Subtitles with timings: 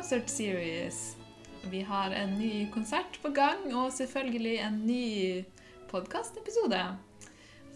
[0.00, 1.16] Concert Series.
[1.62, 5.42] Vi har en ny konsert på gang, og selvfølgelig en ny
[5.90, 6.78] podkastepisode.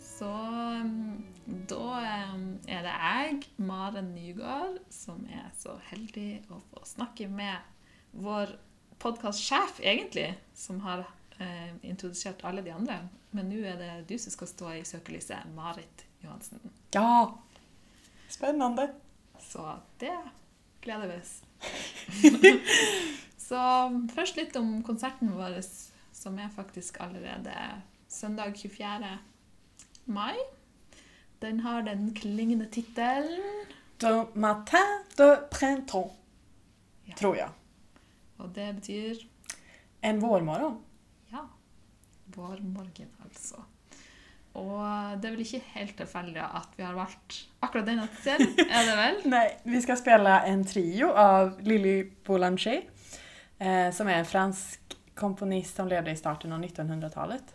[0.00, 0.30] Så
[0.88, 1.18] mm,
[1.68, 1.98] da
[2.32, 7.60] mm, er det jeg, Maren Nygaard, som er så heldig å få snakke med
[8.16, 8.56] vår
[9.04, 11.04] podkastsjef, egentlig, som har
[11.36, 13.02] eh, introdusert alle de andre.
[13.36, 16.72] Men nå er det du som skal stå i søkelyset, Marit Johansen.
[16.96, 17.34] Ja!
[18.32, 18.94] Spännande!
[19.44, 20.22] Så det
[20.80, 21.42] gleder vi oss.
[23.44, 23.60] Så
[24.14, 25.58] først litt om konserten vår,
[26.14, 27.54] som er faktisk allerede
[28.08, 29.18] søndag 24.
[30.06, 30.34] mai.
[31.42, 33.66] Den har den klingende tittelen
[34.00, 36.14] De matin de printemps,
[37.06, 37.12] Ja.
[37.18, 37.50] tror jag.
[38.38, 39.14] Og det betyr
[40.02, 40.78] En vårmorgon.
[41.32, 41.42] ja,
[42.26, 43.56] vårmorgen, altså.
[44.54, 48.86] Og det er vel ikke helt tilfeldig at vi har valgt akkurat denne tittelen, er
[48.86, 49.16] det vel?
[49.34, 52.82] Nej, vi ska spela en trio av Lily Boulanger,
[53.58, 57.54] eh, som är en fransk komponist som levde i starten av 1900-talet.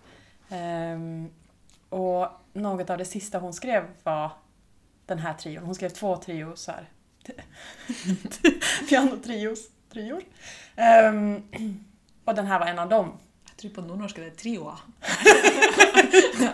[0.50, 1.00] Eh,
[1.90, 4.32] och något av det sista hon skrev var
[5.06, 5.64] den här trion.
[5.64, 6.86] Hon skrev två triosar.
[8.90, 9.70] Pianotrios.
[9.90, 10.22] Trior.
[10.76, 11.44] Ehm,
[12.26, 13.12] och den här var en av dem.
[13.60, 14.78] Tror på nordnorsk er det trioa.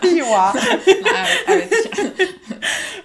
[0.02, 0.46] Trioa!
[1.06, 2.26] Nei, jeg vet ikke.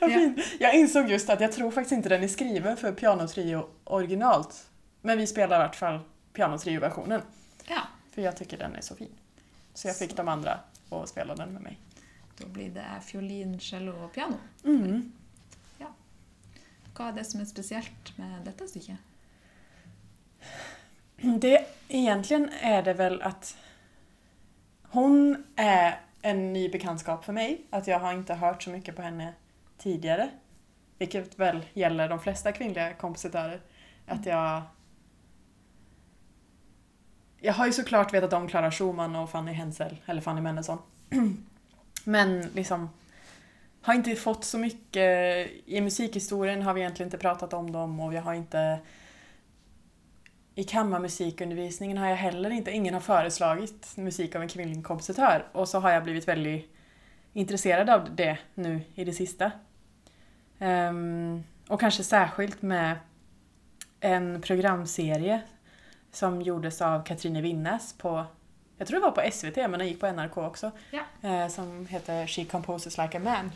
[0.01, 0.15] Vad Ja.
[0.19, 0.39] fint.
[0.59, 4.69] Jag insåg just att jag tror faktiskt inte den är skriven för pianotrio originalt.
[5.01, 5.99] Men vi spelar i vart fall
[6.33, 7.21] pianotrio-versionen.
[7.67, 9.11] Ja, För jag tycker den är så fin.
[9.73, 11.77] Så jag fick de andra att spela den med mig.
[12.39, 14.37] da blir det fiolin, cello og piano.
[14.65, 15.11] Mm.
[16.95, 18.97] Hva er det som er spesielt med dette stykket?
[21.41, 23.57] Det, egentligen är det väl att
[24.91, 27.61] hon är en ny bekantskap för mig.
[27.69, 29.33] Att jag har inte hört så mycket på henne
[29.77, 30.29] tidigare.
[30.97, 33.61] Vilket väl gäller de flesta kvinnliga kompositörer.
[34.07, 34.61] Att jag...
[37.39, 40.79] Jag har ju såklart vetat om Clara Schumann och Fanny Hensel, eller Fanny Mendelssohn.
[42.03, 42.89] Men liksom
[43.81, 45.49] har inte fått så mycket...
[45.65, 48.79] I musikhistorien har vi egentligen inte pratat om dem och jag har inte...
[50.55, 52.71] I kammarmusikundervisningen har jag heller inte...
[52.71, 56.71] Ingen har föreslagit musik av en kvinnlig kompositör och så har jag blivit väldigt
[57.33, 59.51] intresserad av det nu i det sista.
[60.59, 62.95] Ehm, och kanske särskilt med
[63.99, 65.41] en programserie
[66.11, 68.25] som gjordes av Katrine Winnes på,
[68.77, 71.29] jag tror det var på SVT men den gick på NRK också, Ja.
[71.29, 73.51] eh, som heter She Composes Like a Man.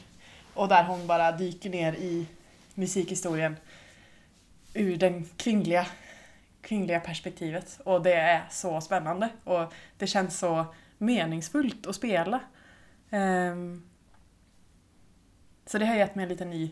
[0.53, 2.27] Och där hon bara dyker ner i
[2.73, 3.55] musikhistorien
[4.73, 5.85] ur den kvinnliga,
[6.65, 7.79] kvinnliga perspektivet.
[7.83, 10.65] Och det är så spännande och det känns så
[10.97, 12.39] meningsfullt att spela.
[13.09, 13.89] Ehm,
[15.65, 16.71] så det har gett mig en liten ny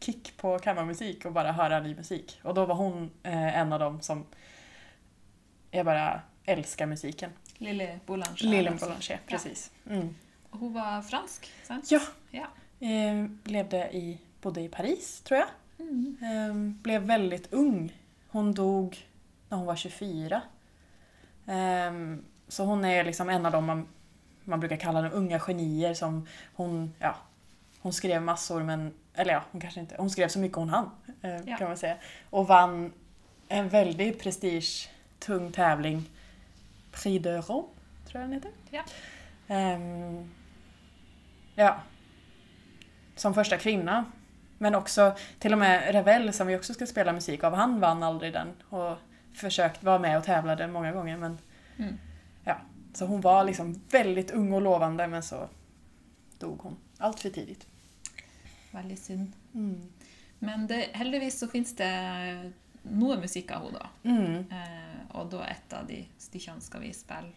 [0.00, 2.40] kick på kammarmusik och bara höra ny musik.
[2.42, 4.26] Och då var hon eh, en av dem som
[5.70, 7.30] jag bara älskar musiken.
[7.58, 8.70] Lille Boulanger.
[8.70, 8.86] Altså.
[8.86, 9.70] Boulanger, precis.
[9.90, 10.14] Mm.
[10.50, 11.90] Hun var fransk, sant?
[11.90, 12.00] Ja.
[12.30, 12.46] Ja.
[12.86, 15.48] Eh, levde i, bodde i Paris, tror jag.
[15.78, 16.16] Mm.
[16.22, 17.92] Eh, blev väldigt ung.
[18.28, 19.06] Hon dog
[19.54, 20.42] när hon var 24.
[21.46, 21.92] Eh,
[22.48, 23.88] så hon är liksom en av dem man,
[24.44, 27.16] man brukar kalla de unga genier som hon, ja,
[27.80, 30.90] hon skrev massor men, eller ja, hon kanske inte, hon skrev så mycket hon hann
[31.22, 31.56] eh, Ja.
[31.56, 31.96] kan man säga.
[32.30, 32.92] Och vann
[33.48, 34.88] en väldigt prestige,
[35.18, 36.10] tung tävling,
[36.92, 37.68] Prix de Rome,
[38.06, 38.50] tror jag den heter.
[38.70, 38.82] Ja.
[39.48, 40.30] Ehm,
[41.54, 41.80] ja.
[43.16, 44.04] Som första kvinna.
[44.58, 48.02] Men också till och med Ravel som vi också ska spela musik av, han vann
[48.02, 48.96] aldrig den och
[49.34, 51.38] försökt vara med och tävlade många gånger men
[51.76, 51.94] Mm.
[52.44, 52.56] ja.
[52.94, 55.48] Så hon var liksom väldigt ung och lovande men så
[56.38, 57.66] dog hon allt för tidigt.
[58.70, 59.32] Veldig synd.
[59.54, 59.82] Mm.
[60.38, 62.52] Men det, heldigvis så finnes det
[62.82, 63.88] noe musikk av henne.
[64.02, 64.34] Mm.
[64.52, 67.32] Eh, og da et av de stykkene skal vi spille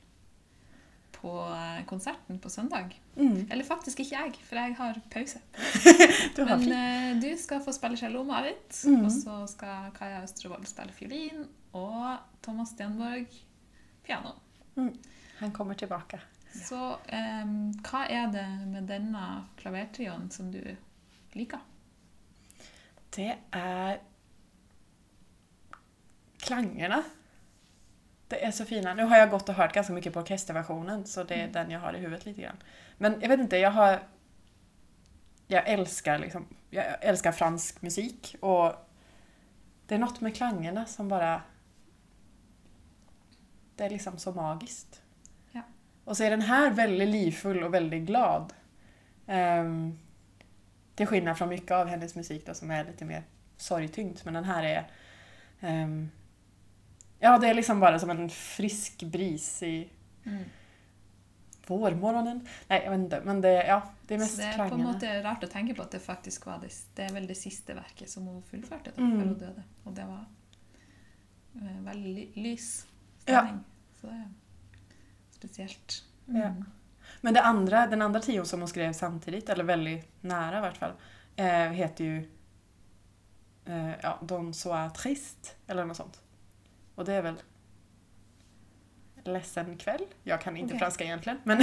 [1.18, 2.94] på eh, konserten på søndag.
[3.16, 3.47] Mm.
[3.52, 5.40] Eller faktisk ikke jeg, for jeg har pause.
[6.36, 8.83] Du har Men eh, du skal få spille cello, Marit.
[8.86, 9.06] Mhm.
[9.06, 13.28] Og så skal Kaja Østrevold spille fiolin, og Thomas Stenborg
[14.04, 14.30] piano.
[15.40, 16.19] Han kommer tillbaka.
[16.54, 17.46] Så eh,
[17.86, 19.24] hva er det med denne
[19.60, 20.62] klavertrioen som du
[21.34, 21.60] liker?
[23.16, 24.00] Det är
[26.38, 27.04] klangerna.
[28.28, 28.94] Det är så fina.
[28.94, 31.52] Nu har jag gått och hört ganska mycket på orkesterversionen så det är Mm.
[31.52, 32.58] den jag har i huvudet lite grann.
[32.98, 34.04] Men jag vet inte, jag har...
[35.48, 38.74] Jag älskar liksom, jag älskar fransk musik och
[39.86, 41.42] det är något med klangerna som bara...
[43.77, 45.01] Det är liksom så magiskt.
[45.51, 45.62] Ja.
[46.03, 48.53] Och så är den här väldigt livfull och väldigt glad.
[49.27, 50.00] Um,
[50.95, 53.24] till skillnad från mycket av hennes musik då, som är lite mer
[53.57, 54.19] sorgtyngd.
[54.25, 54.91] Men den här är...
[55.59, 56.09] ehm,
[57.19, 59.89] Ja, det är liksom bara som en frisk bris i
[60.25, 60.44] Mm.
[61.68, 62.47] vårmorgonen.
[62.68, 64.69] Nej, jag vet inte, men det, ja, det är mest Så det er på en
[64.69, 64.91] klangerna.
[64.94, 67.73] måte rart å tenke på at det faktisk var det, det er vel det siste
[67.75, 69.12] verket som hun fullførte da, Mm.
[69.19, 69.63] før hun døde.
[69.85, 70.25] Og det var
[71.56, 72.25] eh, veldig
[73.27, 73.47] Ja.
[74.01, 74.29] Så er
[75.31, 76.03] spesielt.
[76.25, 76.53] Ja.
[77.21, 80.77] Men det andra, den andra trion som hon skrev samtidigt, eller väldigt nära i vart
[80.77, 80.91] fall,
[81.35, 82.29] eh, heter ju
[83.65, 86.21] eh, ja, Don Soir Trist, eller något sånt.
[86.95, 87.35] Och det är väl
[89.24, 90.01] Ledsen kväll?
[90.23, 90.80] Jag kan inte Okej.
[90.80, 91.62] franska egentligen, men,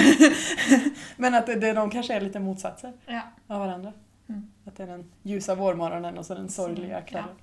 [1.16, 3.22] men att det, de kanske är lite motsatser Ja.
[3.46, 3.92] av varandra.
[4.26, 4.50] Mm.
[4.64, 7.36] Att det är den ljusa vårmorgonen och så den sorgliga kvällen.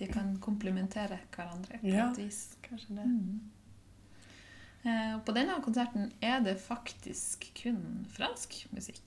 [0.00, 2.06] De kan komplementere hverandre på Ja.
[2.10, 2.56] et vis.
[2.64, 3.04] Kanske det.
[3.04, 3.40] Mm.
[4.84, 9.02] Eh, og på denne konserten er det faktisk kun fransk musikk.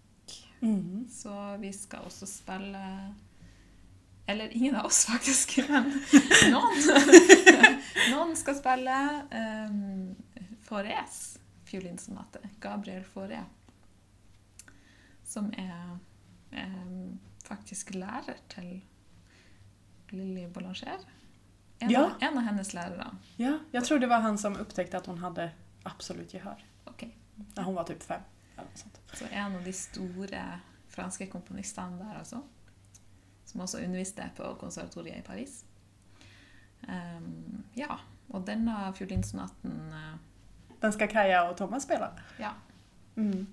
[0.62, 1.08] Mm.
[1.12, 3.14] Så vi skal også spille
[4.28, 5.90] Eller ingen av oss, faktisk, men
[6.54, 6.78] noen.
[8.14, 9.00] noen skal spille
[9.68, 10.16] um,
[10.64, 11.18] Faurés
[11.68, 12.40] fiolinsonate.
[12.64, 13.42] Gabriel Fauré.
[15.28, 15.98] Som er
[16.56, 18.78] em, faktisk lærer til
[20.14, 20.98] Lilly Boulanger.
[21.80, 22.12] En, Ja.
[22.22, 23.08] en av hennes lærere.
[23.36, 25.52] Ja, jag tror det var han som upptäckte att hon hade
[25.84, 26.66] absolut gehör.
[26.86, 27.06] Ok.
[27.56, 28.22] När hon var typ fem.
[28.58, 29.02] Eller sånt.
[29.14, 32.42] Så en av de store franske komponistene der, altså.
[33.46, 35.66] Som også underviste på konservatoriet i Paris.
[36.88, 38.00] Ehm, ja,
[38.30, 40.16] og denne fiolinsonaten eh,
[40.82, 42.12] Den ska Kaja och Thomas spela.
[42.40, 42.52] Ja.
[43.16, 43.48] Mm.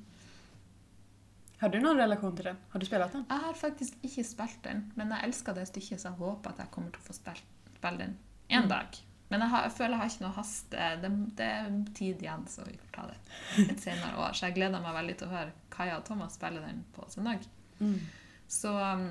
[1.61, 2.57] Har du någon relation till den?
[2.71, 3.25] Har du spelat den?
[3.29, 6.59] Jeg har faktisk ikke spilt den, men jeg elsker det stykket, så jeg håper at
[6.65, 8.17] jeg kommer å få spille den
[8.49, 8.69] en Mm.
[8.69, 8.97] dag.
[9.29, 10.71] Men jeg, har, jeg føler jeg har ikke noe hast.
[10.73, 13.19] Det, det er tid igjen, så vi får ta det
[13.71, 14.33] et senere år.
[14.35, 17.45] Så jeg gleder meg veldig til å høre Kaja og Thomas spille den på søndag.
[17.79, 18.01] Mm.
[18.49, 19.05] Så um,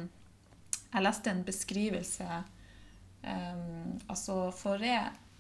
[0.92, 2.28] jeg leste en beskrivelse
[3.24, 4.98] um, Altså Fauré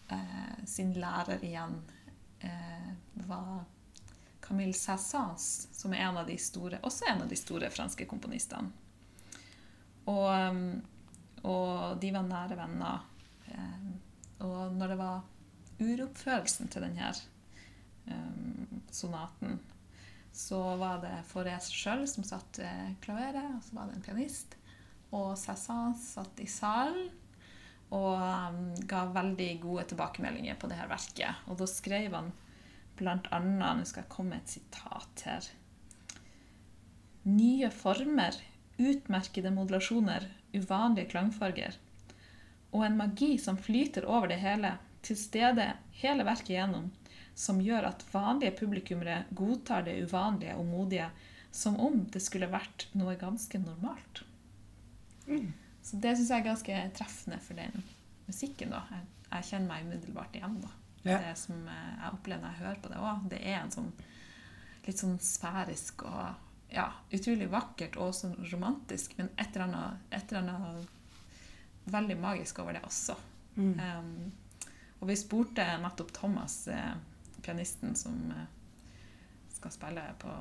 [0.10, 1.76] eh, sin lærer igjen
[2.40, 2.90] eh,
[3.28, 3.66] var
[4.50, 8.72] Camille Sassans, som er en av de store, også en av de store franske komponistene.
[10.10, 10.80] Og, ehm,
[11.46, 13.04] og de var nære venner.
[13.46, 13.92] Eh,
[14.48, 15.22] og når det var
[15.80, 17.22] uroppførelsen til denne här
[18.08, 19.60] ehm, sonaten,
[20.34, 24.58] så var det Fauré sjøl som satt i klaveret, og så var det en pianist.
[25.12, 27.12] Og Sassans satt i salen
[27.94, 31.46] og ehm, um, ga veldig gode tilbakemeldinger på det her verket.
[31.46, 32.34] Og da skrev han
[33.00, 35.50] blant annet Nå skal jeg komme med et sitat her.
[37.30, 38.36] Nye former,
[38.80, 41.76] utmerkede modulasjoner, uvanlige klangfarger.
[42.72, 45.66] Og en magi som flyter over det hele, til stede
[46.02, 46.90] hele verket igjennom,
[47.36, 51.10] som gjør at vanlige publikummere godtar det uvanlige og modige
[51.52, 54.24] som om det skulle vært noe ganske normalt.
[55.28, 55.54] Mm.
[55.82, 57.84] Så det syns jeg er ganske treffende for den
[58.28, 58.74] musikken.
[58.76, 58.84] da.
[58.92, 60.60] Jeg, jeg kjenner meg umiddelbart igjen.
[60.64, 60.74] da.
[61.04, 61.18] Ja.
[61.24, 63.26] Det som eh, jeg opplever når jeg hører på det òg.
[63.32, 63.92] Det er en sånn
[64.88, 70.32] litt sånn sfærisk og ja, utrolig vakkert og også romantisk, men et eller annet, et
[70.32, 73.16] eller annet veldig magisk over det også.
[73.56, 73.74] Mm.
[73.80, 74.32] Um,
[75.00, 76.94] og vi spurte nettopp Thomas, eh,
[77.42, 78.48] pianisten som eh,
[79.56, 80.34] skal spille på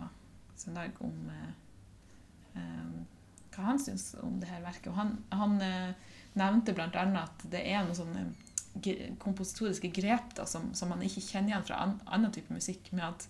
[0.59, 3.07] søndag, om eh, um,
[3.55, 4.91] hva han syns om det her verket.
[4.93, 5.93] Og han, han eh,
[6.39, 7.07] nevnte bl.a.
[7.23, 8.48] at det er noen sånne ge-
[9.23, 13.05] kompositoriske grep da, som, som man ikke kjenner igjen fra an, annen type musikk, med
[13.05, 13.29] at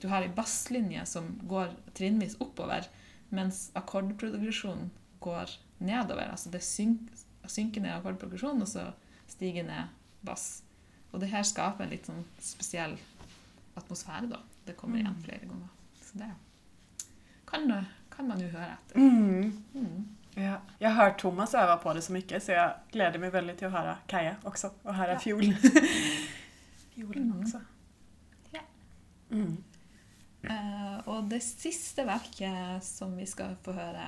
[0.00, 2.86] du har ei basslinje som går trinnvis oppover,
[3.34, 4.90] mens akkordprogresjonen
[5.20, 6.30] går nedover.
[6.30, 7.10] Altså det synk,
[7.48, 8.86] synker ned akkordprogresjonen, og så
[9.28, 9.90] stiger ned
[10.26, 10.62] bass.
[11.12, 12.96] Og det her skaper en litt sånn spesiell
[13.78, 14.40] atmosfære, da.
[14.66, 15.22] Det kommer igjen Mm.
[15.24, 15.68] flere ganger.
[16.02, 16.30] Så det
[17.46, 18.98] kan, kan man jo høre etter.
[18.98, 20.17] Mm.
[20.38, 20.60] Ja.
[20.78, 23.66] Jag har hört Thomas öva på det så mycket så jag gläder mig väldigt till
[23.66, 25.18] att höra Kaja också och höra Ja.
[25.18, 25.42] fiol.
[26.94, 27.40] Fiolen Mm.
[27.42, 27.60] också.
[28.50, 28.60] Ja.
[29.30, 29.64] Mm.
[30.42, 34.04] Eh, og det siste verket som vi skal få høre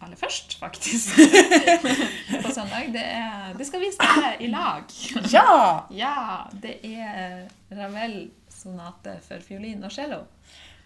[0.00, 1.16] aller først, faktisk,
[2.44, 4.84] på søndag, det, er, det skal vi spille i lag.
[5.32, 5.86] Ja!
[5.90, 10.18] Ja, det er Ravel-sonate for fiolin og cello.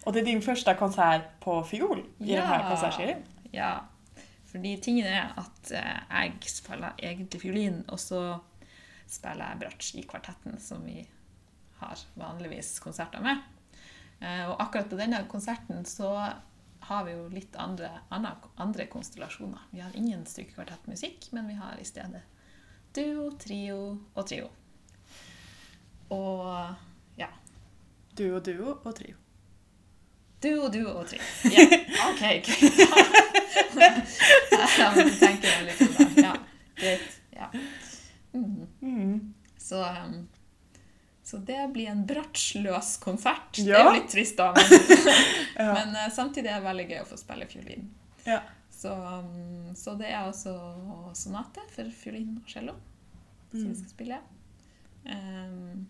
[0.05, 2.69] Och det är din första konsert på fiol i den här Ja.
[2.69, 3.19] konsertserien.
[3.51, 3.71] Ja,
[4.51, 8.21] fordi tingen er at eh, jeg spiller egentlig fiolin, og så
[9.07, 11.05] spiller jeg bratsj i kvartetten, som vi
[11.81, 13.41] har vanligvis konserter med.
[14.21, 16.11] Eh, Og akkurat på denne konserten så
[16.81, 19.59] har vi jo litt andre, andre, andre konstellasjoner.
[19.71, 22.21] Vi har ingen stykkekvartettmusikk, men vi har i stedet
[22.95, 23.77] duo, trio
[24.15, 24.49] og trio.
[26.11, 26.73] Og
[27.17, 27.27] ja.
[28.17, 29.15] Duo, duo och trio.
[30.41, 31.21] Duo, duo og trio.
[31.53, 32.23] Ja, ok.
[32.41, 33.17] ok.
[34.51, 35.11] ja, sånn
[35.51, 36.23] der.
[36.23, 36.33] Ja,
[36.77, 37.17] greit.
[37.35, 37.49] Ja.
[38.33, 38.67] Mm.
[38.81, 39.33] Mm.
[39.59, 39.81] Så
[41.23, 43.53] Så det blir en bratsjløs konsert.
[43.55, 43.79] Det Ja.
[43.79, 44.65] er jo litt trist, da, men,
[45.61, 45.73] Ja.
[45.77, 47.85] men eh, samtidig er det veldig gøy å få spille fiolin.
[48.25, 48.41] Ja.
[48.71, 50.55] Så, mm, så det er altså
[51.15, 52.73] sonate for fiolin og cello
[53.51, 53.75] som vi Mm.
[53.77, 54.17] skal spille.
[55.05, 55.85] Ehm,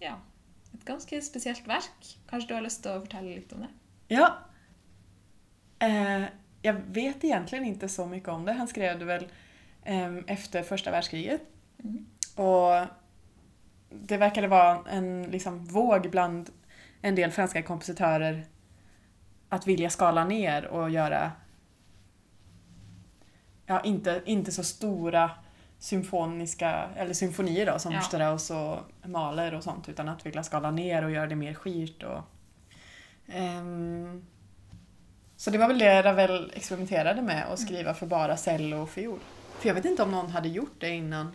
[0.00, 0.16] ja.
[0.74, 2.14] Et ganske spesielt verk.
[2.30, 3.70] Kanskje du har lyst til å fortelle litt om det?
[4.16, 4.28] Ja.
[5.80, 6.26] Eh,
[6.62, 8.52] jag vet egentligen inte så mycket om det.
[8.52, 9.26] Han skrev det väl
[9.84, 11.42] em, efter första världskriget.
[11.84, 12.06] Mm.
[12.34, 12.86] Och
[13.90, 16.50] det verkade vara en liksom, våg bland
[17.00, 18.44] en del franska kompositörer
[19.48, 21.32] att vilja skala ner och göra
[23.66, 25.30] ja, inte, inte så stora
[25.78, 28.00] symfoniska, eller symfonier då, som Ja.
[28.00, 32.02] Strauss och Mahler och sånt, utan att vilja skala ner och göra det mer skirt.
[32.02, 32.22] Och,
[33.26, 34.26] ehm,
[35.42, 39.18] så det var väl det Ravel experimenterade med, att skriva för bara cello och fiol.
[39.58, 41.32] För jag vet inte om någon hade gjort det innan.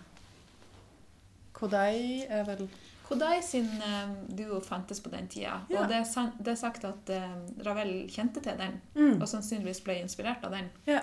[1.52, 2.68] Kodai är väl...
[3.08, 5.82] Kodai sin eh, duo fantes på den tida, Ja.
[5.82, 9.22] og det san det er sagt at eh, Ravel kjente til den, Mm.
[9.22, 10.68] og sannsynligvis ble inspirert av den.
[10.86, 11.00] Ja.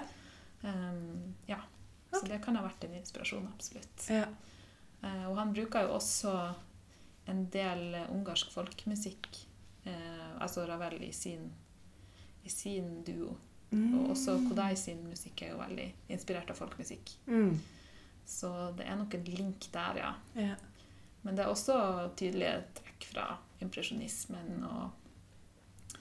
[0.62, 1.56] Ehm, ja.
[2.12, 4.04] Så det kan ha vært en inspirasjon, absolutt.
[4.10, 4.24] Ja.
[5.02, 6.34] Eh, og han bruker jo også
[7.26, 9.28] en del ungarsk folkemusikk,
[9.84, 11.50] eh, altså Ravel i sin,
[12.44, 13.36] i sin duo.
[13.74, 17.10] Og også Kodai sin musikk er jo veldig inspirert av folkemusikk.
[17.26, 17.56] Mm.
[18.26, 20.12] Så det er nok en link der, ja.
[20.38, 20.54] Ja.
[21.24, 21.74] Men det er også
[22.16, 23.24] tydelige trekk fra
[23.64, 25.96] impresjonismen og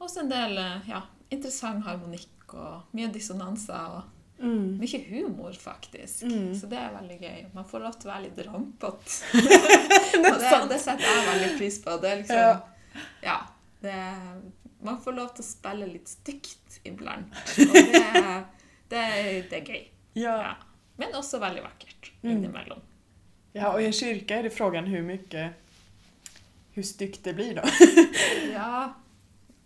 [0.00, 0.56] også en del
[0.88, 4.78] ja, interessant harmonikk og mye dissonanser og Mm.
[4.80, 6.22] mye humor, faktisk.
[6.24, 6.54] Mm.
[6.56, 7.40] Så det er veldig gøy.
[7.52, 9.18] Man får lov til å være litt rampete.
[9.36, 11.96] det det, det setter jeg veldig pris på.
[12.00, 12.54] Det er liksom Ja.
[13.22, 13.34] Ja.
[13.82, 13.98] det,
[14.82, 17.32] man får lov til å spille litt stygt iblant.
[17.58, 18.44] Og det,
[18.88, 19.02] det,
[19.50, 19.82] det er gøy.
[20.14, 20.36] Ja.
[20.42, 20.54] Ja.
[21.00, 22.36] Men også veldig vakkert Mm.
[22.36, 22.80] innimellom.
[23.52, 25.52] ja, och i en kyrka är det frågan hur mycket...
[26.72, 27.62] Hur styggt det blir då.
[28.54, 28.94] Ja.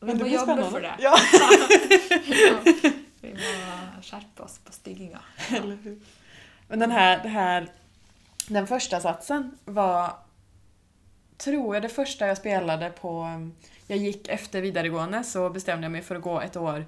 [0.00, 0.70] Vi Men det blir spännande.
[0.70, 0.94] for det.
[0.98, 1.16] Ja,
[3.20, 5.20] Vi må skjerpe oss på stygginga.
[5.50, 5.98] eller hur.
[6.68, 7.68] Men den här, det här...
[8.48, 10.16] Den första satsen var...
[11.36, 13.26] Tror jag det första jag spelade på...
[13.86, 16.86] Jag gick efter vidaregående så bestämde jag mig för att gå ett år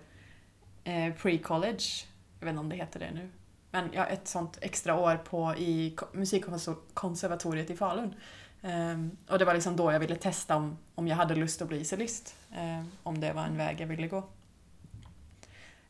[0.84, 2.04] eh, pre-college.
[2.40, 3.30] Jag vet inte om det heter det nu.
[3.70, 8.14] Men ja, ett sånt extra år på i ko- musikkonservatoriet i Falun.
[8.62, 11.68] Ehm, och det var liksom då jag ville testa om, om jag hade lust att
[11.68, 12.36] bli cellist.
[12.54, 14.24] Ehm, om det var en väg jag ville gå.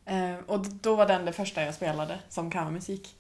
[0.04, 3.16] Ehm, och då var den det första jag spelade som kammarmusik.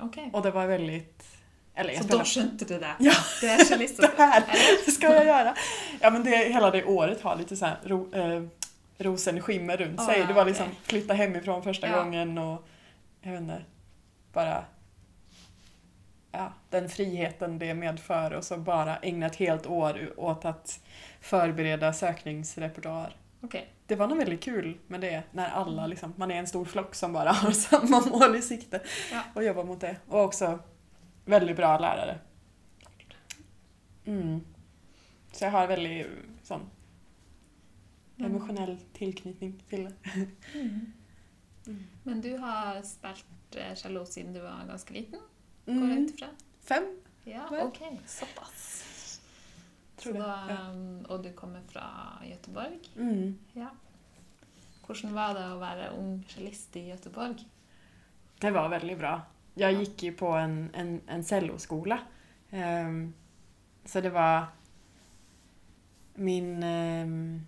[0.00, 0.18] Ok.
[0.32, 1.35] Och det var väldigt...
[1.78, 2.24] Eller jag Så spelade...
[2.28, 2.94] skjønte du det?
[2.98, 4.42] Ja, Det er cellist det här
[4.90, 5.54] ska jag göra.
[6.00, 8.42] Ja men det, hela det året har lite så här ro, eh,
[8.98, 10.24] rosen skimmer runt Ah, sig.
[10.26, 11.96] Det var liksom flytta hemifrån första Ja.
[12.02, 12.66] gången och
[13.22, 13.62] jag vet inte,
[14.32, 14.64] bara
[16.32, 20.80] ja, den friheten det medför och så bara ägna ett helt år åt att
[21.20, 23.16] förbereda sökningsrepertoar.
[23.42, 23.56] Ok.
[23.86, 26.94] Det var nog väldigt kul med det när alla liksom, man är en stor flock
[26.94, 28.80] som bara har samma mål i sikte
[29.12, 29.20] Ja.
[29.34, 29.96] och jobbar mot det.
[30.08, 30.58] Och också
[31.26, 32.18] väldigt bra lärare.
[34.04, 34.40] Mm.
[35.32, 36.06] Så jag har väldigt
[36.42, 36.60] sån
[38.18, 38.30] Mm.
[38.30, 39.92] emotionell tillknytning till det.
[40.58, 40.92] Mm.
[41.66, 41.84] Mm.
[42.02, 45.20] Men du har spilt eh, cello siden du var ganske liten?
[45.66, 45.90] Går Mm.
[46.04, 46.26] ut ifra?
[46.60, 46.84] Fem,
[47.24, 47.66] Ja, Vel.
[47.66, 47.78] ok.
[48.06, 48.82] Såpass.
[49.96, 50.24] tror Så det.
[50.24, 50.70] da, Ja.
[50.70, 51.82] um, og du kommer fra
[52.24, 52.78] Göteborg?
[52.96, 53.38] Mm.
[53.52, 53.68] Ja.
[54.86, 57.44] Hvordan var det å være ung cellist i Göteborg?
[58.38, 59.22] Det var väldigt bra.
[59.58, 59.78] Jag Ja.
[59.80, 61.98] gick ju på en, en, en celloskola.
[62.50, 63.14] Ehm,
[63.84, 64.44] så det var
[66.14, 67.46] min ehm,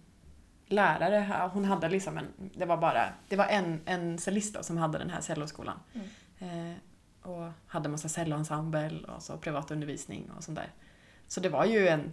[0.67, 4.77] lärare, ja, hon hade liksom en, det var bara, det var en, en cellist som
[4.77, 5.79] hade den här celloskolan.
[5.95, 6.71] Mm.
[6.71, 6.77] Eh,
[7.23, 10.73] och hade massa celloensemble och så privatundervisning och sånt där.
[11.27, 12.13] Så det var ju en,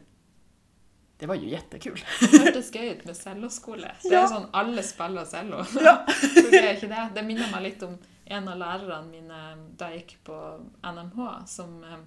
[1.18, 2.00] det var ju jättekul.
[2.32, 3.92] Det hørtes gøy ut med celloskole.
[4.04, 4.24] Det Ja.
[4.24, 5.64] er sånn alle spiller cello.
[5.84, 6.06] Ja.
[6.36, 7.06] Så det er ikke det.
[7.16, 9.42] Det minner meg litt om en av lærerne mine
[9.78, 10.38] da jeg gikk på
[10.84, 11.98] NMH, som eh,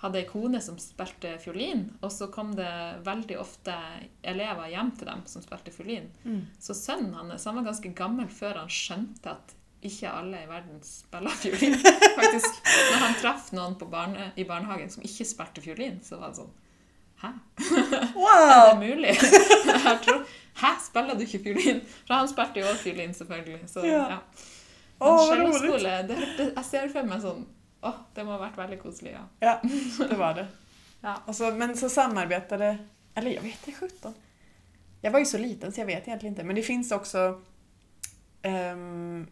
[0.00, 2.70] hadde ei kone som spilte fiolin, og så kom det
[3.04, 3.74] veldig ofte
[4.22, 6.06] elever hjem til dem som spilte fiolin.
[6.24, 6.46] Mm.
[6.58, 10.80] Så sønnen hans han var ganske gammel før han skjønte at ikke alle i verden
[10.84, 11.76] spiller fiolin.
[12.18, 12.58] Faktisk,
[12.92, 16.40] Når han traff noen på barne, i barnehagen som ikke spilte fiolin, så var det
[16.42, 16.56] sånn
[17.20, 17.30] Hæ?
[17.76, 18.78] Er det Wow!
[18.80, 19.12] mulig?
[20.04, 20.22] Tror,
[20.60, 21.80] Hæ, spiller du ikke fiolin?
[22.08, 23.60] For han spilte jo også fiolin, selvfølgelig.
[23.68, 24.02] Så, Ja.
[24.16, 24.18] ja.
[25.00, 25.54] Åh, vad roligt!
[25.58, 27.46] celloskole, det, hørte- jeg ser for meg sånn
[27.82, 29.22] Åh, det må ha vært veldig koselig, ja.
[29.40, 29.54] Ja,
[30.08, 30.46] det var det.
[31.02, 31.14] Ja.
[31.26, 32.78] Och så, men så samarbetade,
[33.14, 34.14] eller jag vet inte, 17.
[35.00, 36.44] Jag var ju så liten så jag vet egentligen inte.
[36.44, 37.40] Men det finns också
[38.42, 39.26] ehm,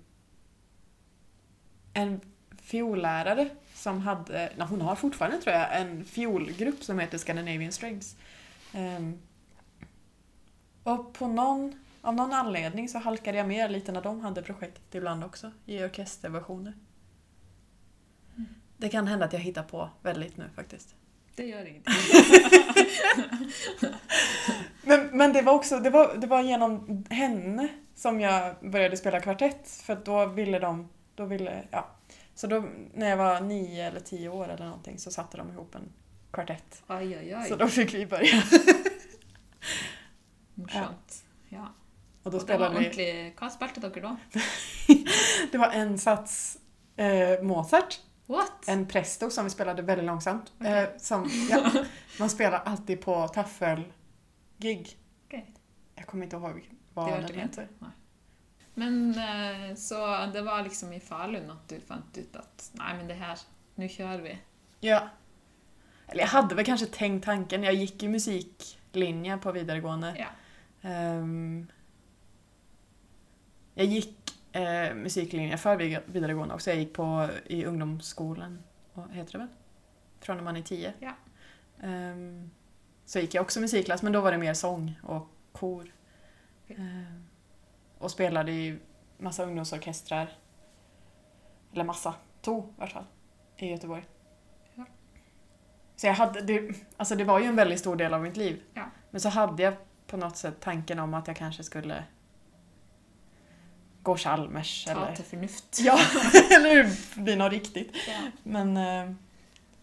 [1.94, 2.20] en
[2.62, 8.16] fiollärare som hade, nej, hon har fortfarande tror jag, en fiolgrupp som heter Scandinavian Strings.
[8.72, 9.18] Ehm,
[10.82, 14.95] och på någon, av någon anledning så halkade jag med lite när de hade projekt
[14.95, 16.75] ibland också, i orkesterversioner.
[18.37, 18.49] Mm.
[18.76, 20.95] Det kan hända att jag hittar på väldigt nu faktiskt.
[21.37, 21.95] Det gör ingenting.
[24.83, 29.21] Men, men det var också det var, det var genom henne som jag började spela
[29.21, 31.88] kvartett för då ville de, då ville, ja.
[32.35, 32.64] Så då
[32.95, 35.93] när jag var nio eller tio år eller någonting så satte de ihop en
[36.31, 36.83] kvartett.
[36.88, 37.59] Oj, oj, Så oj.
[37.59, 38.43] då fick vi börja.
[40.55, 41.25] Morsomt.
[41.49, 41.69] Ja.
[42.22, 44.16] Och då Og det var spelade vi, ordentlig Hva spilte dere da?
[45.52, 46.58] det var en sats
[46.96, 48.68] eh, Mozart, What?
[48.68, 50.52] en presto som vi spelade väldigt långsamt.
[50.60, 50.82] Okej.
[50.82, 51.70] Eh, som, ja,
[52.18, 54.98] man spelar alltid på taffelgig.
[55.26, 55.54] Okej.
[55.94, 57.68] Jag kommer inte ihåg Det vad var den inte heter.
[58.75, 63.08] Men eh, så det var liksom i Falun at du fant ut at nei, men
[63.08, 63.38] det her,
[63.75, 64.38] nå kjører vi.
[64.80, 65.08] Ja.
[66.06, 67.62] Eller jag hade väl kanske tänkt tanken.
[67.62, 70.14] Jag gick ju musiklinje på vidaregående.
[70.18, 70.26] Ja.
[70.88, 71.66] Ehm,
[73.78, 76.70] jag gick eh, musiklinje för vid- vidaregående också.
[76.70, 78.62] Jag gick på i ungdomsskolan,
[78.94, 79.49] vad heter det väl?
[80.20, 80.92] Från när man är tio.
[81.00, 81.12] Ja.
[81.82, 82.50] Ehm,
[83.04, 85.92] så gick jag också musikklass, men då var det mer sång och kor.
[86.64, 86.76] Okej.
[86.78, 87.25] Ehm,
[87.99, 88.78] och spelade i
[89.18, 90.30] massa ungdomsorkestrar.
[91.73, 93.04] Eller massa, två i alla fall,
[93.56, 94.04] i Göteborg.
[94.75, 94.85] Ja.
[95.97, 98.62] Så jag hade, det, alltså det var ju en väldigt stor del av mitt liv.
[98.75, 98.90] Ja.
[99.11, 99.75] Men så hade jag
[100.06, 102.04] på något sätt tanken om att jag kanske skulle
[104.08, 105.14] gå Chalmers eller...
[105.16, 105.80] til fornuft.
[105.84, 105.98] Ja,
[106.56, 106.90] eller
[107.22, 107.96] bli något riktigt.
[108.08, 108.30] Ja.
[108.42, 109.12] Men eh,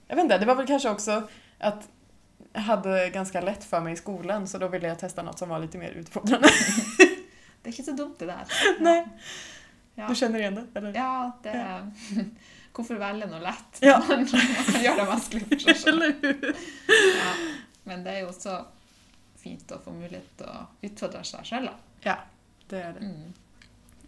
[0.08, 1.28] jag vet inte, det var väl kanske också
[1.60, 1.90] att
[2.54, 5.50] jag hade ganska lätt för mig i skolan så då ville jag testa något som
[5.50, 6.50] var lite mer utfordrande.
[7.66, 8.50] Det er ikke så dumt, det der.
[8.80, 9.08] Nej.
[9.96, 10.08] Ja.
[10.08, 10.80] Du känner igen det?
[10.80, 10.94] Eller?
[10.94, 11.92] Ja, det
[12.76, 13.96] Hvorfor velge noe lett Ja.
[14.08, 16.04] når man gjør det vanskelig for seg selv?
[16.04, 16.52] Eller hur?
[16.92, 17.32] Ja.
[17.84, 18.60] Men det er jo også
[19.42, 21.72] fint å få å utfordre seg selv.
[21.72, 21.74] da.
[22.06, 22.16] Ja,
[22.70, 23.06] det är det.
[23.06, 23.34] Mm.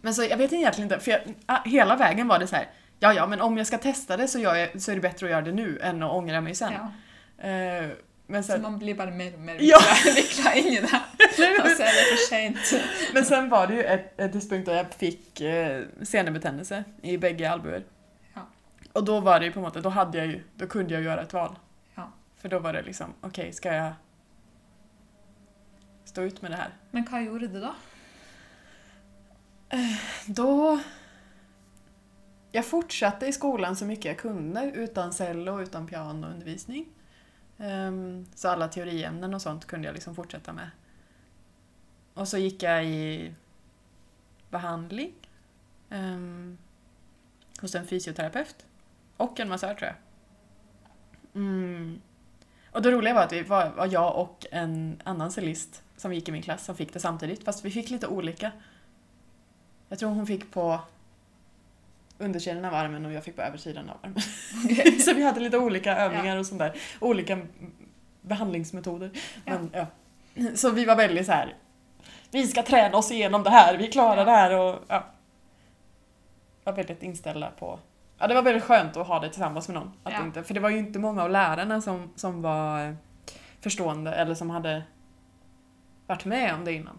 [0.08, 2.68] Men så jag vet egentligen inte, för jag, ah, hela vägen var det så här.
[2.98, 5.30] Ja, ja, men om jag ska testa det så, jag, så är det bättre att
[5.30, 6.72] göra det nu än att ångra mig sen.
[6.72, 7.48] Ja.
[7.48, 7.88] Eh,
[8.26, 9.78] men, Så sen man blir bare mer og mer Ja.
[10.16, 11.00] vikla inn i det.
[11.64, 12.84] Og så er det for seint.
[13.14, 17.50] men sen var det ju ett, ett tidspunkt då jag fick eh, senebetändelse i bägge
[17.50, 17.84] albuer.
[18.34, 18.40] Ja.
[18.92, 21.22] Och då var det ju på något då hade jag ju, då kunde jag göra
[21.22, 21.56] ett val.
[21.94, 22.12] Ja.
[22.40, 23.92] För då var det liksom, okej, ska jag
[26.04, 26.70] stå ut med det här?
[26.90, 27.74] Men hva gjorde du da?
[30.26, 30.80] Då...
[32.52, 36.86] Jag fortsatte i skolan så mycket jag kunde utan cello, och utan pianoundervisning.
[37.58, 40.70] Ehm, så alla teoriämnen och sånt kunde jag liksom fortsätta med.
[42.14, 43.34] Och så gick jag i
[44.50, 45.12] behandling
[45.90, 46.58] ehm,
[47.60, 48.66] hos en fysioterapeut
[49.16, 49.96] och en massör tror jag.
[51.34, 52.00] Mm.
[52.72, 56.28] Och det roliga var att det var, var jag och en annan cellist som gick
[56.28, 58.52] i min klass som fick det samtidigt, fast vi fick lite olika.
[59.88, 60.80] Jag tror hon fick på
[62.18, 64.22] undersidan av armen och jag fick på översidan av armen.
[64.64, 64.92] Okej.
[65.00, 66.76] Så vi hade lite olika övningar och sånt där.
[67.00, 67.38] Olika
[68.22, 69.10] behandlingsmetoder.
[69.44, 69.86] Men, ja.
[70.54, 71.54] Så vi var väldigt så här.
[72.30, 74.24] Vi ska träna oss igenom det här, vi klarar Ja.
[74.24, 75.04] det här och ja.
[76.64, 77.78] Var väldigt inställda på
[78.18, 79.92] Ja, det var väldigt skönt att ha det tillsammans med någon.
[80.02, 80.22] Att Ja.
[80.22, 82.96] inte, för det var ju inte många av lärarna som, som var
[83.60, 84.82] förstående eller som hade
[86.06, 86.98] varit med om det innan.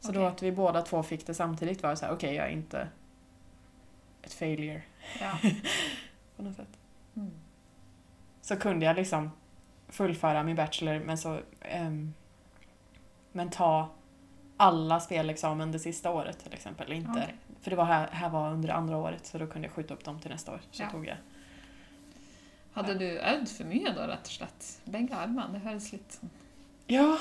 [0.00, 0.26] Så då okej.
[0.32, 2.88] att vi båda två fick det samtidigt var så här, okej jag är inte
[4.22, 4.82] ett failure
[5.20, 5.38] Ja.
[6.36, 6.78] på något sätt.
[7.16, 7.30] Mm.
[8.40, 9.30] Så kunde jag liksom
[9.88, 12.14] fullföra min bachelor men så ehm,
[13.32, 13.88] men ta
[14.56, 16.92] alla spelexamen det sista året till exempel.
[16.92, 17.34] Inte, Okej.
[17.60, 20.04] För det var här, här var under andra året så då kunde jag skjuta upp
[20.04, 20.60] dem till nästa år.
[20.70, 20.90] Så Ja.
[20.90, 21.16] tog jag.
[22.72, 24.80] Hadde du øvd for mye da, rett og slett?
[24.84, 25.48] Begge armene?
[25.52, 26.30] Det høres litt sånn
[26.86, 27.18] Ja,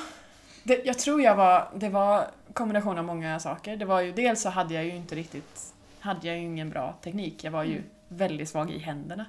[0.67, 3.77] det, jag tror jag var, det var kombination av många saker.
[3.77, 6.95] Det var ju, dels så hade jag ju inte riktigt, hade jag ju ingen bra
[7.01, 7.43] teknik.
[7.43, 7.89] Jag var ju Mm.
[8.07, 9.25] väldigt svag i händerna.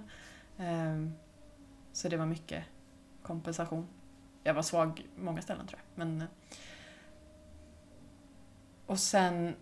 [0.59, 1.15] Ehm,
[1.93, 2.65] så det var mycket
[3.23, 3.87] kompensation.
[4.45, 6.07] Jag var svag många ställen tror jag.
[6.07, 6.27] Men, eh,
[8.87, 9.55] och sen...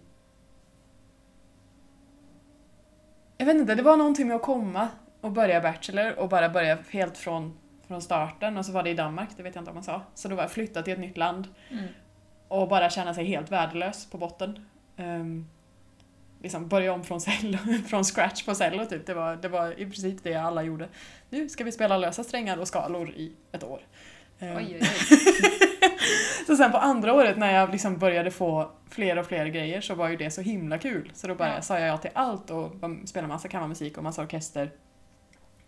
[3.38, 4.88] Jag vet inte, det var någonting med att komma
[5.20, 8.56] och börja Bachelor och bara börja helt från, från starten.
[8.56, 10.02] Och så var det i Danmark, det vet jag inte om man sa.
[10.14, 11.84] Så då var jag flyttat till ett nytt land mm.
[12.48, 14.66] och bara känna sig helt värdelös på botten.
[14.96, 15.48] Um,
[16.42, 19.06] liksom börja om från, cello, från scratch på cello typ.
[19.06, 20.88] Det var, det var i princip det alla gjorde.
[21.30, 23.80] Nu ska vi spela lösa strängar och skalor i ett år.
[24.38, 25.18] Eh, Oj, oj, oj.
[26.46, 29.94] Så sen på andra året när jag liksom började få fler och fler grejer så
[29.94, 31.10] var ju det så himla kul.
[31.14, 31.62] Så då bara Ja.
[31.62, 32.72] sa jag ja till allt och
[33.04, 34.70] spelade massa kammarmusik och massa orkester.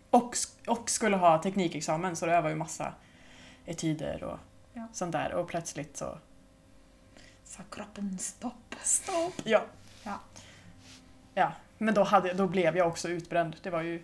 [0.09, 0.35] Och,
[0.67, 2.93] och skulle ha teknikexamen så då övade ju massa
[3.65, 4.39] etyder och
[4.73, 4.87] Ja.
[4.93, 5.33] sånt där.
[5.33, 6.17] Och plötsligt så...
[7.43, 8.75] Sa kroppen stopp.
[8.83, 9.33] Stopp!
[9.43, 9.65] Ja.
[10.03, 10.19] Ja.
[11.33, 13.55] Ja, men då, hade, då blev jag också utbränd.
[13.63, 14.03] Det var ju...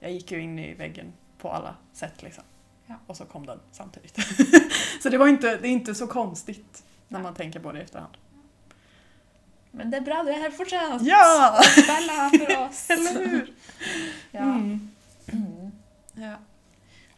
[0.00, 2.44] Jag gick ju in i väggen på alla sätt liksom.
[2.86, 2.94] Ja.
[3.06, 4.16] Och så kom den samtidigt.
[5.02, 7.22] så det var inte, det är inte så konstigt när Nej.
[7.22, 8.16] man tänker på det i efterhand.
[9.70, 11.02] Men det är bra, du är här fortsatt.
[11.02, 11.60] Ja!
[11.62, 12.90] Spela för oss.
[12.90, 13.54] Eller hur?
[14.30, 14.40] Ja.
[14.40, 14.90] Mm.
[15.32, 15.72] Mm.
[16.20, 16.36] Ja.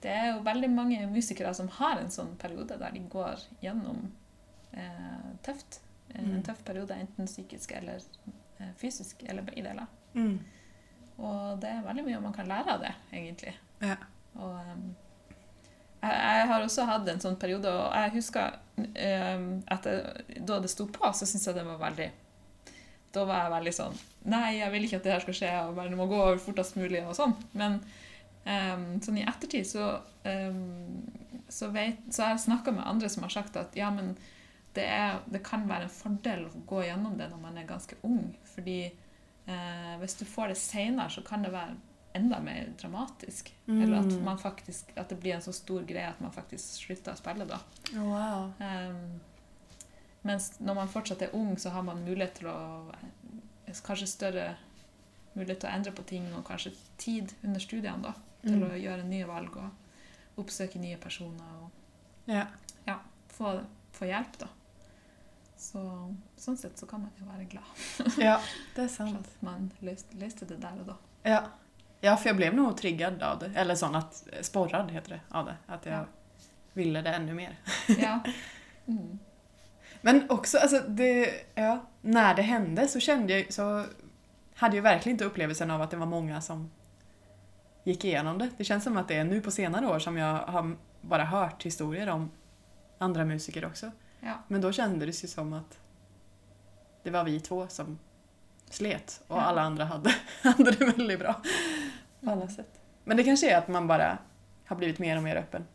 [0.03, 4.01] Det er jo veldig mange musikere som har en sånn periode der de går gjennom
[4.75, 5.81] eh, tøft.
[6.11, 6.43] Eh, En Mm.
[6.43, 8.01] tøff periode, enten psykisk eller
[8.61, 9.87] eh, fysisk, eller begge deler.
[10.15, 10.39] Mm.
[11.19, 13.55] Og det er veldig mye man kan lære av det, egentlig.
[13.81, 13.97] Ja.
[14.37, 14.95] Og em,
[16.03, 18.59] jeg, jeg har også hatt en sånn periode, og jeg husker
[18.95, 22.11] em, at jeg, da det sto på, så syntes jeg det var veldig
[23.13, 23.97] Da var jeg veldig sånn
[24.33, 27.01] Nei, jeg vil ikke at det her skal skje, og det må gå fortest mulig,
[27.05, 27.33] og sånn.
[27.59, 27.81] Men
[28.47, 29.89] em, sånn i ettertid så,
[30.25, 31.03] em,
[31.51, 34.13] så, vet, så har jeg snakka med andre som har sagt at ja, men
[34.77, 37.99] det, er, det kan være en fordel å gå gjennom det når man er ganske
[38.07, 38.31] ung.
[38.55, 41.75] Fordi eh, hvis du får det seinere, så kan det være
[42.15, 43.51] enda mer dramatisk.
[43.67, 44.23] Eller at, Mm.
[44.25, 47.47] man faktisk, at det blir en så stor greie at man faktisk slutter å spille
[47.49, 47.59] da.
[47.97, 48.53] Wow.
[48.61, 49.21] Ehm,
[50.23, 54.55] mens når man fortsatt er ung, så har man mulighet til å eh, Kanskje større
[55.35, 58.71] mulighet til å endre på ting, og kanskje tid under studiene da, til Mm.
[58.71, 59.71] å gjøre nye valg og
[60.43, 61.71] oppsøke nye personer og
[62.27, 62.47] Ja.
[63.29, 63.61] få,
[63.93, 64.47] få hjelp, da.
[65.57, 68.41] Så, sånn sett så kan man jo være glad ja,
[68.75, 69.17] det for sant.
[69.19, 70.97] at man løste, løste det der og da.
[71.23, 71.43] Ja.
[72.01, 73.53] ja, för jag blev nog triggad av det.
[73.57, 75.57] Eller sån att, sporrad heter det, av det.
[75.67, 76.05] Att jag Ja.
[76.73, 77.57] ville det ännu mer.
[77.99, 78.21] Ja.
[78.87, 79.19] Mm.
[80.03, 83.85] Men också, alltså det, ja, när det hände så kände jag, så
[84.55, 86.71] hade jag verkligen inte upplevelsen av att det var många som
[87.85, 88.49] gick igenom det.
[88.57, 91.63] Det känns som att det är nu på senare år som jag har bara hört
[91.67, 92.31] historier om
[92.99, 93.91] andra musiker också.
[94.21, 94.35] Ja.
[94.49, 95.79] Men då kändes det som att
[97.03, 97.99] det var vi två som
[98.71, 99.41] slet och Ja.
[99.41, 101.43] alla andra hade, hade det väldigt bra
[102.21, 102.81] på alla sätt.
[103.05, 104.19] Men det kanske är att man bara
[104.67, 105.67] har blivit mer och mer öppen.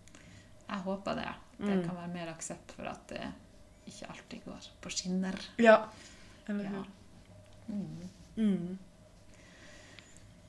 [0.68, 1.34] Jeg håper det.
[1.58, 1.88] Det Mm.
[1.88, 3.28] kan være mer aksept for at det
[3.88, 5.36] ikke alltid går på skinner.
[5.58, 5.78] Ja.
[6.48, 6.70] Eller Ja.
[6.70, 6.86] hur?
[7.76, 8.10] Mm.
[8.38, 8.78] Mm.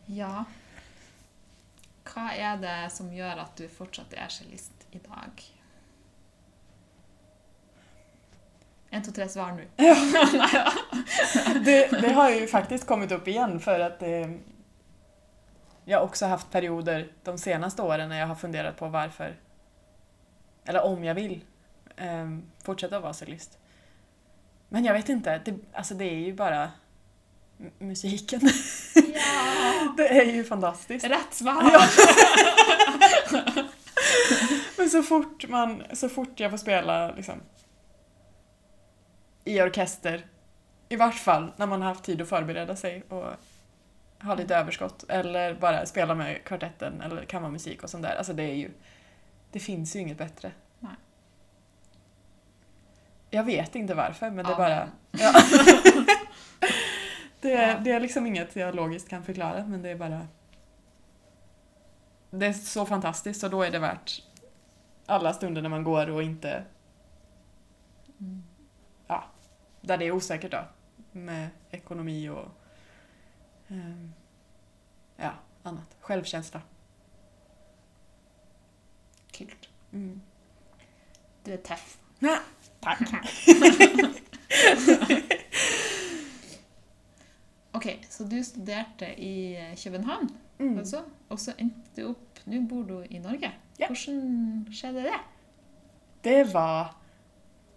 [0.06, 0.44] Ja.
[2.08, 5.44] Hva er det som gjør at du fortsatt er cellist i dag?
[8.90, 9.66] En, to, tre, svar nå.
[11.64, 14.30] Det, det har ju faktiskt kommit upp igen för att eh,
[15.84, 19.36] jag också haft perioder de senaste åren när jag har funderat på varför,
[20.64, 21.44] eller om jag vill,
[22.00, 23.58] eh, fortsätta vara cellist.
[24.68, 26.70] Men jag vet inte, det, alltså det är ju bara
[27.78, 28.40] musiken.
[29.14, 29.94] Ja!
[29.96, 31.04] Det är ju fantastiskt.
[31.06, 31.70] Rett svar!
[31.72, 31.88] Ja.
[34.76, 37.40] Men så fort, man, så fort jag får spela liksom,
[39.44, 40.26] i orkester,
[40.88, 43.32] i vart fall när man har haft tid att förbereda sig och
[44.22, 48.16] ha lite överskott, eller bara spela med kvartetten eller kammarmusik och sånt där.
[48.16, 48.70] Alltså det är ju,
[49.52, 50.52] det finns ju inget bättre.
[53.30, 54.68] Jag vet inte varför, men det är Amen.
[54.68, 54.90] bara...
[55.10, 55.32] Ja.
[57.40, 57.78] det, är, Ja.
[57.78, 60.26] det är liksom inget jag logiskt kan förklara, men det är bara...
[62.30, 64.22] Det är så fantastiskt och då är det värt
[65.06, 66.64] alla stunder när man går och inte...
[68.20, 68.42] Mm.
[69.80, 70.64] Där det är osäkert då.
[71.12, 72.48] Med ekonomi och...
[73.68, 74.12] ehm,
[75.16, 75.30] ja,
[75.62, 75.96] annat.
[76.00, 76.62] Självkänsla.
[79.30, 79.68] Kult.
[79.92, 80.20] Mm.
[81.44, 81.56] Du er
[82.20, 82.42] tøff.
[82.80, 83.00] Tack.
[87.72, 90.28] Ok, så du studerte i København,
[90.58, 90.78] Mm.
[90.78, 93.50] altså, og så endte du opp Nå bor du i Norge.
[93.78, 93.86] Ja.
[93.86, 95.18] Hvordan skjedde det?
[96.24, 96.94] Det var,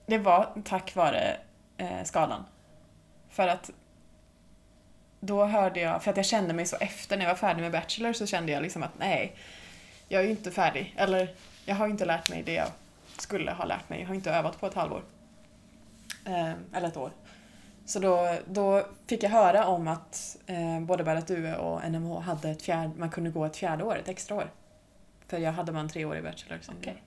[0.07, 1.37] det var tack vare
[1.77, 2.43] eh, skalan.
[3.29, 3.69] För att
[5.19, 7.71] då hörde jag, för att jag kände mig så efter när jag var färdig med
[7.71, 9.35] Bachelor så kände jag liksom att nej,
[10.07, 10.93] jag är ju inte färdig.
[10.97, 12.67] Eller jag har ju inte lärt mig det jag
[13.21, 13.99] skulle ha lärt mig.
[13.99, 15.03] Jag har inte övat på ett halvår.
[16.25, 17.11] Eh, eller ett år.
[17.85, 22.49] Så då, då fick jag höra om att eh, både Bärrat Due och NMH hade
[22.49, 24.51] ett fjärde, man kunde gå ett fjärde år, ett extra år.
[25.27, 26.59] För jag hade man tre år i Bachelor.
[26.79, 27.03] Okej.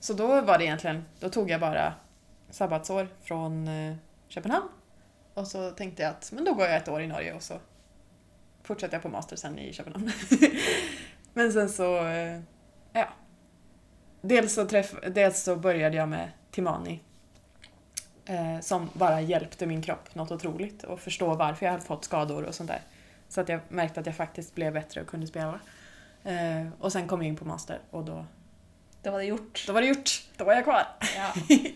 [0.00, 1.94] Så då var det egentligen, då tog jag bara
[2.50, 3.96] sabbatsår från eh,
[4.28, 4.68] Köpenhamn.
[5.34, 7.54] Och så tänkte jag att men då går jag ett år i Norge och så
[8.62, 10.12] fortsätter jag på master sen i Köpenhamn.
[11.32, 12.40] men sen så, eh,
[12.92, 13.08] ja.
[14.28, 17.00] Dels, så träff, dels så började jag med Timani.
[18.26, 22.42] Eh, som bara hjälpte min kropp något otroligt och förstå varför jag hade fått skador
[22.44, 22.80] och sånt där.
[23.28, 25.60] Så att jag märkte att jag faktiskt blev bättre och kunde spela.
[26.24, 28.26] Eh, och sen kom jag in på master och då,
[29.02, 29.64] Det var det gjort.
[29.66, 30.10] då var det gjort.
[30.36, 30.82] Då var jag kvar.
[31.16, 31.34] Ja.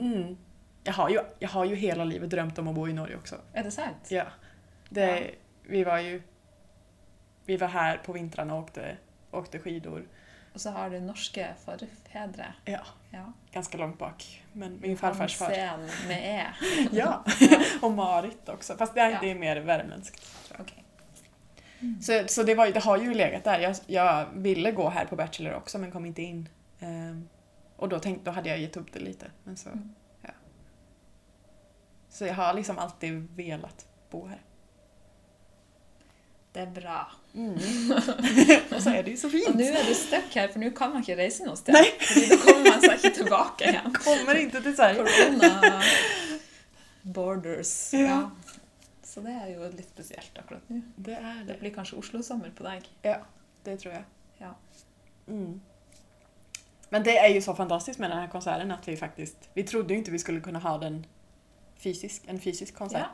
[0.00, 0.36] Mm.
[0.84, 3.36] Jag, har ju, jag har ju hela livet drömt om att bo i Norge också.
[3.52, 4.06] Är det sant?
[4.08, 4.24] Ja.
[4.88, 5.30] Det,
[5.62, 6.22] Vi var ju...
[7.44, 8.96] Vi var här på vintrarna och åkte,
[9.30, 10.04] åkte skidor.
[10.54, 12.54] Och så har du norske forfedre.
[12.64, 13.32] Ja, Ja.
[13.52, 14.42] ganska långt bak.
[14.52, 15.66] Men min farfars far.
[15.66, 16.46] Hansen med E.
[16.92, 17.24] Ja,
[17.82, 18.76] och Marit också.
[18.76, 19.18] Fast det är, Ja.
[19.20, 20.36] det är mer värmländskt.
[20.58, 20.84] Okej.
[22.02, 23.58] Så, så det, var, det har ju legat där.
[23.60, 26.48] Jag, jag ville gå här på Bachelor också men kom inte in.
[26.80, 27.28] Ehm,
[27.76, 29.30] och då, tänkte, då hade jag gett upp det lite.
[29.44, 29.94] Men så, Mm.
[30.22, 30.30] ja.
[32.08, 34.40] så jag har liksom alltid velat bo här.
[36.52, 37.10] Det är bra.
[37.34, 37.54] Mm.
[38.76, 39.48] och så är det ju så fint.
[39.48, 41.78] Och nu är du stuck här, för nu kan man inte resa någonstans.
[41.78, 41.94] Nej.
[42.00, 43.94] För då kommer man inte tillbaka igen.
[44.04, 45.04] Kommer inte till Sverige.
[45.04, 45.82] Corona
[47.02, 47.92] borders.
[47.92, 47.98] Ja.
[48.00, 48.30] Ja.
[49.02, 50.82] Så det är ju lite speciellt akkurat nu.
[50.96, 51.60] Det är Det det.
[51.60, 52.82] blir kanske Oslo-sommar på dig.
[53.02, 53.16] Ja,
[53.64, 54.04] det tror jag.
[54.38, 54.56] Ja.
[55.28, 55.60] Mm.
[56.88, 59.92] Men det är ju så fantastiskt med den här konserten att vi faktiskt, vi trodde
[59.94, 61.06] ju inte vi skulle kunna ha den
[61.76, 63.00] fysisk, en fysisk konsert.
[63.00, 63.08] Ja,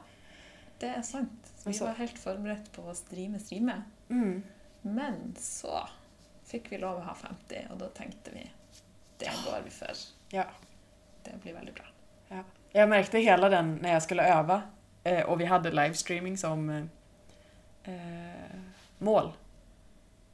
[0.79, 1.48] det är sant.
[1.59, 3.83] Så vi så- var helt förberedda på att streama, streama.
[4.11, 4.43] Mm.
[4.83, 5.89] Men så
[6.45, 8.51] fick vi lov att ha 50 och då tänkte vi
[9.19, 9.93] det går vi för.
[10.29, 10.45] Ja.
[11.23, 11.85] Det blir väldigt bra.
[12.73, 14.63] Jag märkte hela den när jag skulle öva
[15.05, 16.89] eh, och vi hade livestreaming som
[17.85, 17.95] eh,
[18.99, 19.33] mål.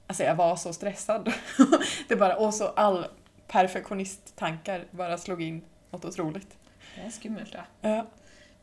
[0.06, 1.32] Alltså jag var så stressad.
[2.08, 3.06] det bara, och så all
[3.46, 6.56] perfektionisttankar bara slog in något otroligt.
[6.94, 7.64] Det är skummelt det.
[7.80, 8.06] Ja,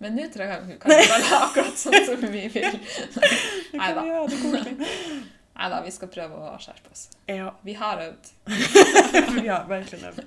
[0.01, 0.77] Men nu tror jag kan vi
[1.09, 2.51] bara ha akkurat sånt som vi vill.
[2.53, 4.75] det Nej kan vi göra, det.
[5.55, 7.09] Nej då, vi ska pröva att skärpa oss.
[7.25, 8.33] Ja, Vi har övat.
[9.41, 10.25] vi har verkligen övat.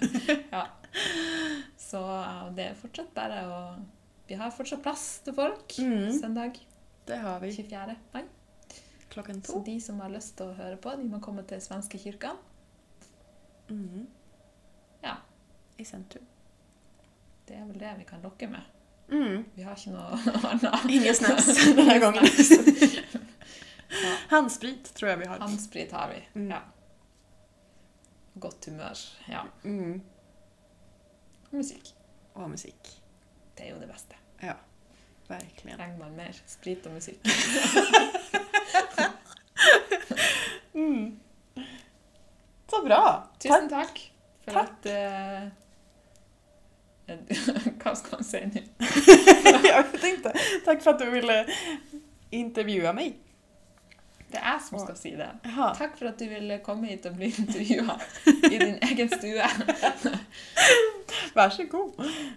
[1.77, 3.79] Så ja, det är fortsatt bara att...
[4.27, 5.79] Vi har fortsatt plats till folk.
[5.79, 6.13] Mm.
[6.13, 6.53] Söndag
[7.05, 7.57] Det har vi.
[7.57, 8.25] 24 maj.
[9.09, 9.63] Klockan Så två.
[9.67, 12.37] de som har lust att höra på, de må komma till Svenska kyrkan.
[13.71, 14.07] Mm.
[15.01, 15.17] Ja.
[15.77, 16.27] I centrum.
[17.47, 18.61] Det är väl det vi kan locka med.
[19.11, 19.45] Mm.
[19.55, 20.91] Vi har något.
[20.91, 22.25] Ingen snaps den här gången.
[23.89, 25.39] Ja, Handsprit tror jag vi har.
[25.39, 26.41] handsprit har vi.
[26.41, 26.51] Mm.
[26.51, 26.59] Ja.
[28.35, 28.97] Gott humör.
[29.29, 29.47] Ja.
[29.65, 30.01] Mm.
[31.51, 31.95] Musik.
[32.33, 33.03] Och musik.
[33.55, 34.15] Det är ju det bästa.
[34.41, 34.55] Ja,
[35.29, 35.77] verkligen.
[35.79, 37.21] Tränger man mer sprit och musik.
[40.75, 41.21] Mm.
[42.71, 43.29] Så bra!
[43.39, 44.13] Tusen tack
[44.45, 44.69] för Tack.
[44.71, 44.87] att...
[44.87, 45.49] Eh,
[47.85, 48.63] vad ska man säga nu?
[49.69, 50.35] jag vet inte.
[50.65, 51.47] Tack för att du ville
[52.31, 53.19] intervjua mig.
[54.29, 55.51] Det är som ska säga det.
[55.79, 58.01] Tack för att du ville komma hit och bli intervjuad
[58.53, 59.51] i din egen stuga.
[61.35, 61.93] Varsågod.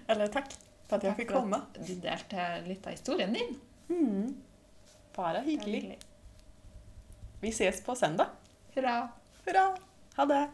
[0.08, 0.54] Eller tack
[0.88, 1.62] för att jag Tack fick för att komma.
[1.88, 3.60] Du delte lite av historien din.
[3.90, 4.36] Mm.
[5.16, 6.08] Bara hyggligt.
[7.42, 8.28] Vi ses på söndag.
[8.74, 9.10] Hurra!
[9.46, 9.78] Hurra!
[10.16, 10.50] Ha det!